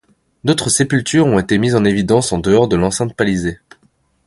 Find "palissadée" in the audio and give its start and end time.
3.15-3.59